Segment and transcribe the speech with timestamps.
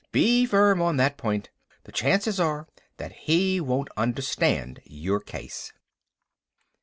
[0.11, 1.51] Be firm on that point.
[1.83, 2.67] The chances are
[2.97, 5.71] that he won't understand your case.